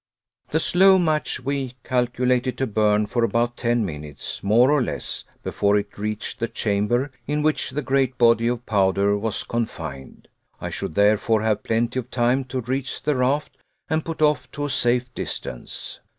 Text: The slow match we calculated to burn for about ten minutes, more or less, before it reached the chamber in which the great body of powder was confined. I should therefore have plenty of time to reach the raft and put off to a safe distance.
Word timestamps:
The 0.49 0.59
slow 0.59 0.97
match 0.97 1.39
we 1.41 1.75
calculated 1.83 2.57
to 2.57 2.65
burn 2.65 3.05
for 3.05 3.23
about 3.23 3.55
ten 3.55 3.85
minutes, 3.85 4.43
more 4.43 4.71
or 4.71 4.81
less, 4.81 5.25
before 5.43 5.77
it 5.77 5.95
reached 5.95 6.39
the 6.39 6.47
chamber 6.47 7.11
in 7.27 7.43
which 7.43 7.69
the 7.69 7.83
great 7.83 8.17
body 8.17 8.47
of 8.47 8.65
powder 8.65 9.15
was 9.15 9.43
confined. 9.43 10.27
I 10.59 10.71
should 10.71 10.95
therefore 10.95 11.43
have 11.43 11.61
plenty 11.61 11.99
of 11.99 12.09
time 12.09 12.45
to 12.45 12.61
reach 12.61 13.03
the 13.03 13.15
raft 13.15 13.57
and 13.91 14.03
put 14.03 14.23
off 14.23 14.49
to 14.53 14.65
a 14.65 14.71
safe 14.71 15.13
distance. 15.13 15.99